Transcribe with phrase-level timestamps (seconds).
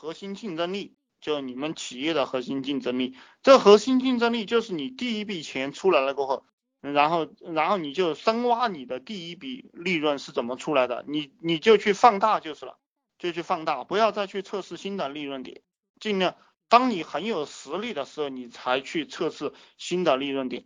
[0.00, 3.16] 核心竞争力，就你们企业的核心竞争力。
[3.42, 6.46] 这核心竞争力就是你第一笔钱出来了过后，
[6.80, 12.78] 然后然后你就深挖你的第一笔利润是怎么出来的，你你就去放大就是了，
[13.18, 15.62] 就去放大，不要再去测试新的利润点，
[15.98, 16.36] 尽量
[16.68, 20.64] 当你很有实力的时候，你才去测试新的利润点。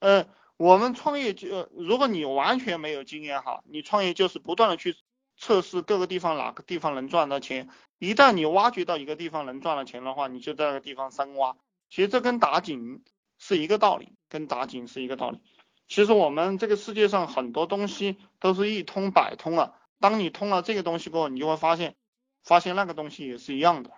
[0.00, 0.28] 嗯，
[0.58, 4.94] 我们创业就如果你完全没有经验哈，你创业就是不断的去。
[5.36, 11.56] 测试各个地方哪个地方能赚到钱，一旦你挖掘到一个地方能赚到钱的话，你就在那个地方深挖。
[11.90, 13.02] 其实这跟打井
[13.38, 15.40] 是一个道理，跟打井是一个道理。
[15.86, 19.74] 其实我们这个世界上很多东西都是一通百通啊。
[20.00, 21.94] 当你通了这个东西过后，你就会发现，
[22.42, 23.90] 发现那个东西也是一样的。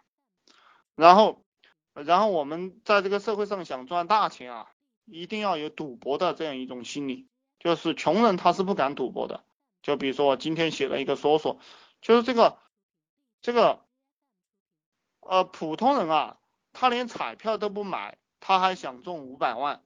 [0.95, 1.45] 然后，
[1.95, 4.73] 然后我们在这个社会上想赚大钱啊，
[5.05, 9.45] 一定要有赌博的这样一种心理，就是穷人他是不敢赌博的。
[9.87, 11.61] 就比如说我今天写了一个说说，
[12.01, 12.59] 就是这个
[13.41, 13.85] 这个
[15.21, 16.39] 呃普通人啊，
[16.73, 19.85] 他连彩票都不买，他还想中五百万，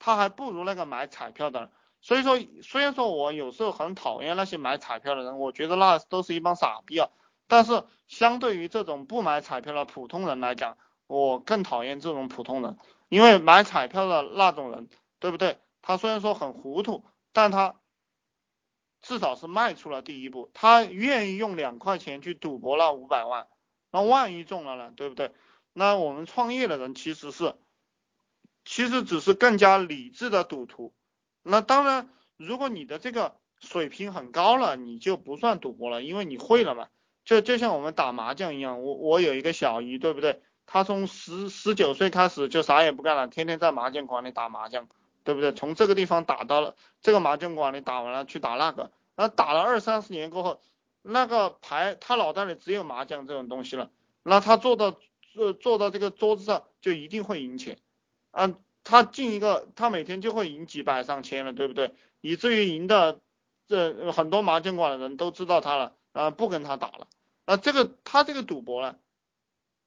[0.00, 1.70] 他还不如那个买彩票的。
[2.00, 7.08] 所以说，虽然说我有时候很讨厌那些买彩票的人，我觉得那都是一帮傻逼啊。
[7.46, 10.76] 但是相对于这种不买彩票的普通人来讲，
[11.06, 12.76] 我更讨厌这种普通人，
[13.08, 14.88] 因为买彩票的那种人，
[15.20, 15.60] 对不对？
[15.82, 17.76] 他虽然说很糊涂，但他。
[19.06, 23.46] 至少是迈出了第一步，他愿意用两块钱去赌博了五百万，
[23.92, 25.30] 那万一中了呢，对不对？
[25.72, 27.54] 那我们创业的人其实是，
[28.64, 30.92] 其实只是更加理智的赌徒。
[31.44, 36.88] 那当然，如果你的这个水平很高了，你就不算赌博了，因为你会了嘛。
[37.24, 40.42] 就就像我们打麻将一样，我我有一个小姨，对不对？
[40.66, 44.88] 她从十十九岁开始就啥也不干了，天天在麻将馆里打麻将。
[45.26, 45.52] 对不对？
[45.52, 50.60] 从这个地方打到了这个麻将馆里打完了，去打那个，然后打了二三十年过后，
[51.02, 53.90] 那个牌他脑袋里只有麻将这种东西了，
[54.22, 54.96] 那他坐到
[55.32, 57.76] 坐坐到这个桌子上就一定会赢钱，
[58.30, 58.54] 啊，
[58.84, 61.92] 他进一个他每天就会赢几百上千了，对不对？
[62.20, 63.18] 以至于赢的
[63.66, 67.08] 这很多麻将馆的人都知道他了，啊，不跟他打了，
[67.46, 68.96] 啊，这个他这个赌博呢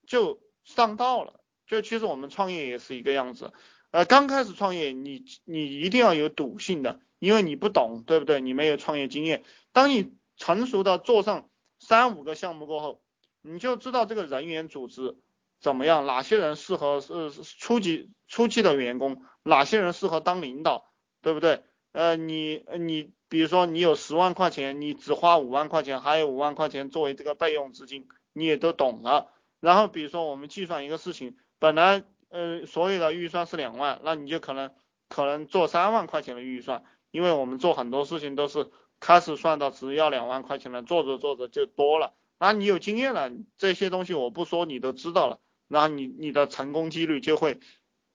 [0.06, 3.54] 就上道了，就其实我们创业也是一个样子。
[3.92, 8.40] 呃，刚开始创业，你你一定要有赌性的，因为你不懂，对不对？
[8.40, 9.44] 你没有创业经验。
[9.72, 13.02] 当你成熟的做上三五个项目过后，
[13.42, 15.18] 你就知道这个人员组织
[15.60, 20.86] 怎么样，哪些人适合是初级初期的员工，哪些人适合当领导，
[21.24, 21.64] 对不对？
[21.92, 29.32] 呃，你你比如说你有十万块钱，你只花五万块钱，还有五万块钱作为这个备用资金，你也都懂了。
[29.60, 32.04] 然后比如说我们计算一个事情，本来。
[32.30, 34.72] 呃，所有的预算是两万，那你就可能
[35.08, 38.70] 可能做三万块钱的预算，因为我们做很多事情都是
[39.00, 42.14] 开始算到只要两万块钱的，做着做着就多了。
[42.38, 47.60] 那你有经验了，这些东西我不说你都知道了，然后你你的成功几率就会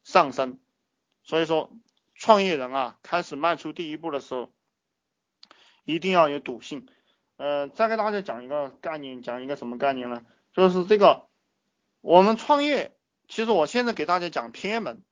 [0.05, 0.61] 上升。
[1.25, 1.73] 所以说，
[2.15, 4.53] 创业人啊，开始迈出第一步的时候，
[5.85, 6.87] 一定要有赌性。
[7.37, 10.25] 呃，再给大家讲一个概念，讲一个什么概念呢？
[10.53, 11.27] 就是这个
[12.01, 12.94] 我们创业。
[13.29, 15.03] 其实我现在给大家讲偏门，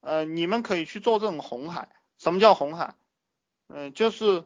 [0.00, 1.88] 呃，你们可以去做这种红海。
[2.18, 2.94] 什么叫红海？
[3.68, 4.44] 嗯，就是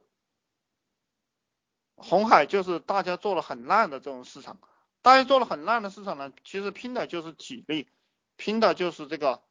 [1.94, 4.58] 红海就是大家做了很烂的这种市场，
[5.02, 7.88] 大家做了很烂的市场呢，其实拼的就是体力，
[8.36, 9.42] 拼的就是这个，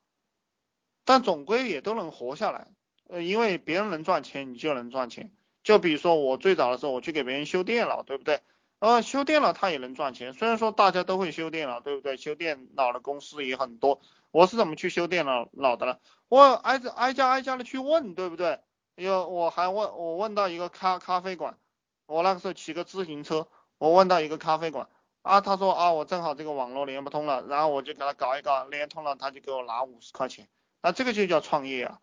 [1.04, 2.68] 但总归也都能活下来。
[3.08, 5.31] 呃，因为别人能赚钱，你就能赚钱。
[5.64, 8.42] 就比如说我最早的时候，我去给别人修电脑，对不对？
[8.85, 12.18] 呃，修电脑他也能赚钱，虽然说大家都会修电脑，对不对？
[12.18, 14.00] 修电脑的公司也很多。
[14.29, 15.97] 我是怎么去修电脑脑的呢？
[16.28, 18.59] 我挨着挨家挨家的去问，对不对？
[18.94, 21.57] 有我还问，我问到一个咖咖啡馆，
[22.06, 23.47] 我那个时候骑个自行车，
[23.79, 24.88] 我问到一个咖啡馆，
[25.24, 30.47] 啊，他说啊，我正好这个网络连不通了，然后我就给他搞一搞，连通了，他就给我拿五十块钱，
[30.84, 31.97] 那这个就叫创业啊。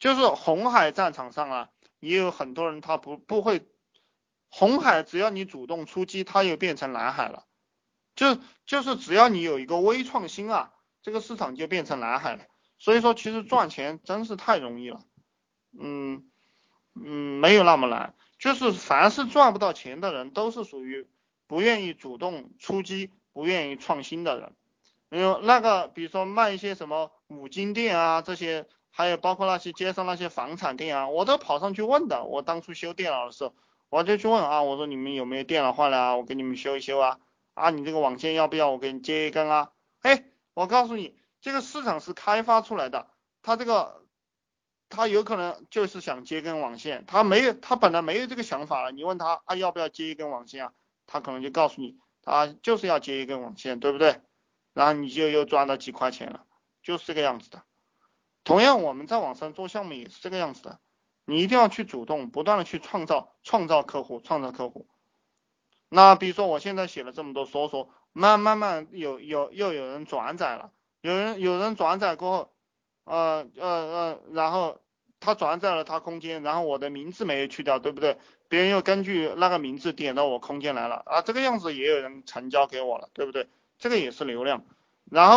[0.00, 1.68] 就是红海战场上啊，
[2.00, 3.64] 也有很多人他不不会。
[4.48, 7.44] 红海只要你主动出击，它又变成蓝海了。
[8.14, 10.72] 就就是只要你有一个微创新啊，
[11.02, 12.44] 这个市场就变成蓝海了。
[12.78, 15.00] 所以说，其实赚钱真是太容易了。
[15.78, 16.24] 嗯
[16.94, 18.14] 嗯，没有那么难。
[18.38, 21.06] 就是凡是赚不到钱的人，都是属于
[21.46, 24.54] 不愿意主动出击、不愿意创新的人。
[25.10, 32.24] 有那个，比如说卖一些什么五金店啊，这些，还有包括那些街上那些房产店啊，我都跑上去问的。
[32.24, 33.54] 我当初修电脑的时候。
[33.88, 36.16] 我就去问啊，我说你们有没有电脑坏了啊？
[36.16, 37.18] 我给你们修一修啊。
[37.54, 39.72] 啊，你这个网线要不要我给你接一根啊？
[40.00, 43.08] 哎，我告诉你，这个市场是开发出来的，
[43.42, 44.04] 他这个
[44.88, 48.92] 他有可能就是想接根网线，他没有，他本来没有这个想法了。
[48.92, 50.72] 你问他啊要不要接一根网线啊？
[51.06, 54.20] 他可能就告诉你，他就是要接一根网线，对不对？
[54.74, 56.44] 然后你就又赚了几块钱了，
[56.82, 57.62] 就是这个样子的。
[58.44, 60.78] 同样，我们在网上做项目也是这个样子的，
[61.26, 64.86] 你一定要去主动，不断的去创造，创造客户，创造客户。
[65.88, 70.70] 那比如说我现在写了这么多说说，慢慢慢有有又有人转载了，
[71.00, 72.52] 有人有人转载过后，
[73.04, 74.80] 呃呃呃，然后
[75.20, 78.16] 他转载了他空间，然后我的名字没有去掉，对不对？
[78.48, 83.48] 别人又根据那个名字点到我空间来了啊，这个样子也有人成交给我了，对不对？
[83.78, 84.64] 这个也是流量，
[85.10, 85.24] 然后。